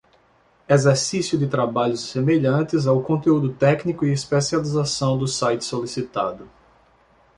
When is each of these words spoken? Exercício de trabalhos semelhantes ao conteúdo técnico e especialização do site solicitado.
Exercício 0.67 1.37
de 1.37 1.45
trabalhos 1.45 1.99
semelhantes 2.09 2.87
ao 2.87 3.03
conteúdo 3.03 3.53
técnico 3.53 4.03
e 4.03 4.11
especialização 4.11 5.15
do 5.15 5.27
site 5.27 5.63
solicitado. 5.63 6.49